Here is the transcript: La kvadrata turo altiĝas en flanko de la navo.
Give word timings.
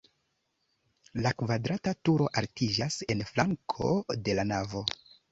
La 1.25 1.33
kvadrata 1.41 1.91
turo 2.09 2.29
altiĝas 2.41 2.97
en 3.15 3.21
flanko 3.33 3.91
de 4.29 4.35
la 4.41 4.47
navo. 4.53 4.83